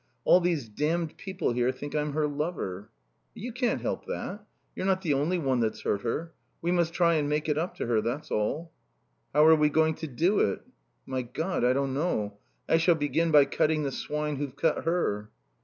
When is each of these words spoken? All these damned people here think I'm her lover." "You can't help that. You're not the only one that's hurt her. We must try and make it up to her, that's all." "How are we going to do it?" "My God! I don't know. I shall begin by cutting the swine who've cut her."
All 0.23 0.39
these 0.39 0.67
damned 0.67 1.15
people 1.17 1.51
here 1.53 1.71
think 1.71 1.95
I'm 1.95 2.13
her 2.13 2.25
lover." 2.27 2.89
"You 3.35 3.51
can't 3.51 3.81
help 3.81 4.07
that. 4.07 4.43
You're 4.75 4.87
not 4.87 5.03
the 5.03 5.13
only 5.13 5.37
one 5.37 5.59
that's 5.59 5.81
hurt 5.83 6.01
her. 6.01 6.33
We 6.59 6.71
must 6.71 6.91
try 6.95 7.13
and 7.17 7.29
make 7.29 7.47
it 7.47 7.55
up 7.55 7.75
to 7.75 7.85
her, 7.85 8.01
that's 8.01 8.31
all." 8.31 8.71
"How 9.31 9.45
are 9.45 9.55
we 9.55 9.69
going 9.69 9.93
to 9.97 10.07
do 10.07 10.39
it?" 10.39 10.63
"My 11.05 11.21
God! 11.21 11.63
I 11.63 11.73
don't 11.73 11.93
know. 11.93 12.39
I 12.67 12.77
shall 12.77 12.95
begin 12.95 13.29
by 13.29 13.45
cutting 13.45 13.83
the 13.83 13.91
swine 13.91 14.37
who've 14.37 14.55
cut 14.55 14.85
her." 14.85 15.29